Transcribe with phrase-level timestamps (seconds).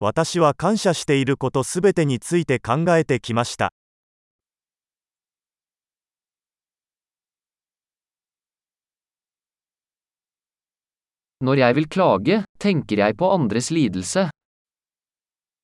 [0.00, 3.72] 私は感謝していることすべてについて考えてきました。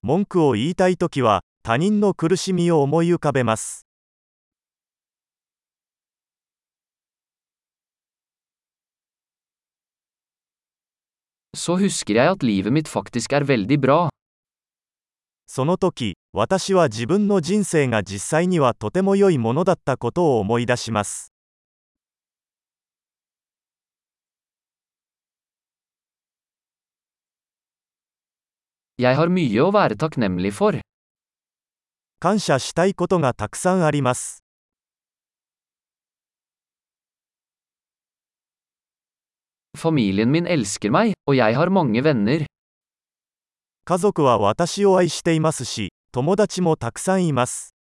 [0.02, 3.87] 文句を言いたい時は、他人の苦しみを思い浮かべます。
[11.58, 14.08] Så husker jeg at livet mitt faktisk er veldig bra.
[15.50, 21.32] その時、私は自分の人生が実際にはとても良いものだったことを思い出します。
[28.98, 30.80] Jeg har mye å være takknemlig for.
[32.20, 34.47] 感謝したいことがたくさんあります。
[43.84, 47.74] 家族は私を愛していますし、友達もたくさんいます。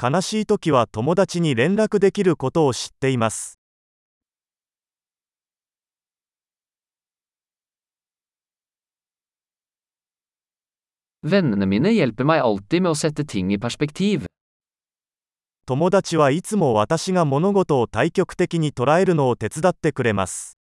[0.00, 3.59] 悲しいときは友達に連絡できることを知っています。
[11.22, 14.24] Vennene mine hjelper meg alltid med å sette ting i perspektiv.
[15.66, 20.56] 友達はいつも私が物事を対極的に捉えるのを手伝ってくれます。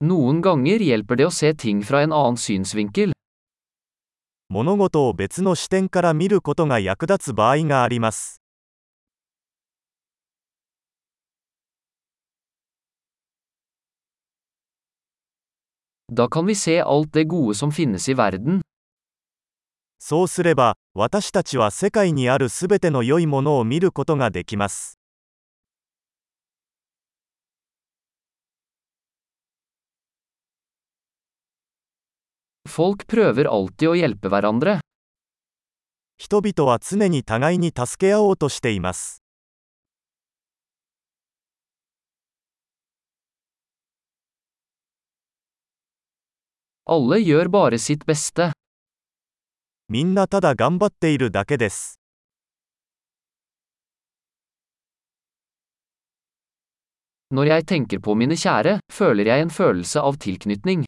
[0.00, 3.12] Noen ganger hjelper det å se ting fra en annen synsvinkel.
[4.48, 8.40] 物事を別の視点から見ることが役立つ場合があります。
[16.12, 18.60] Da kan vi se alt det gode som finnes i verden.
[19.98, 25.00] そうすれば、私たちは世界にあるすべての良いものを見ることができます。
[32.68, 34.78] Folk prøver alltid å hjelpe hverandre.
[36.18, 39.25] 人々は常に互いに助け合おうとしています。
[46.85, 48.51] Alle gjør bare sitt beste.
[49.87, 51.99] みんなただ頑張っているだけです。
[57.31, 60.83] Når jeg tenker på mine kjære, føler jeg en følelse av tilknytning.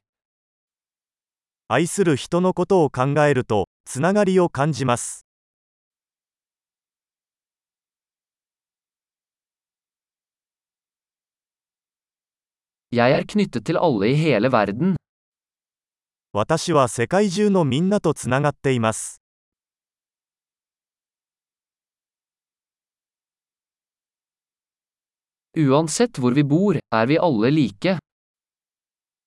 [1.69, 5.25] 愛する人のことを考えると、つながりを感じます。
[12.91, 14.95] Jeg er knyttet til alle i hele verden.
[16.40, 19.20] 私は世界中のみんなとつながっています。
[25.56, 25.66] Er.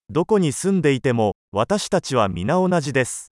[0.10, 3.34] どこに住んでいても、私たちは皆同じです。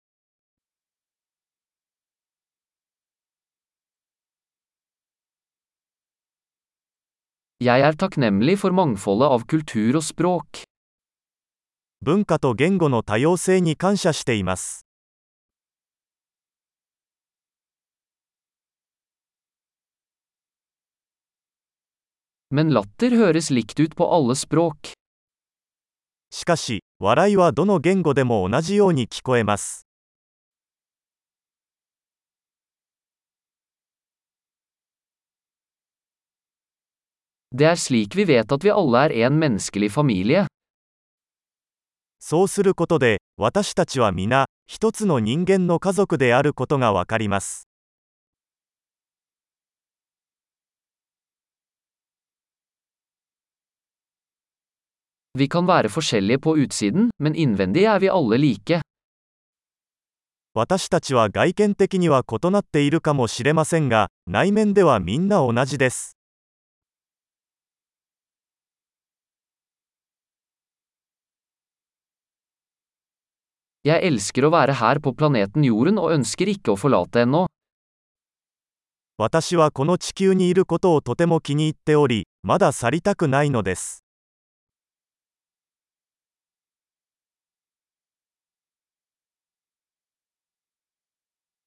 [7.59, 10.72] Jeg er takknemlig for mangfoldet av kultur og språk.
[12.05, 14.85] 文化と言語の多様性に感謝しています。
[26.31, 29.87] しかし、笑いはどの言語でも同じように聞こえます。
[37.55, 40.52] Det er slik vi vet at vi alle er en menneskelig familie.
[42.25, 47.67] そうすることで、私たちは皆、一つの人間の家族であることがわかります。
[55.37, 55.51] Er.
[60.55, 66.17] 私たちは外見的には異なっているかもしれませんが、内面ではみんな同じです。
[73.83, 77.49] Jeg elsker å være her på planeten Jorden og ønsker ikke å forlate ennå.
[79.19, 84.05] 私はこの地球にいることをとても気に入っており、まだ去りたくないのです。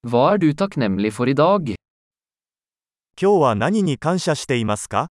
[0.07, 1.75] Hva er du takknemlig for i dag?
[3.19, 5.09] 今日は何に感謝していますか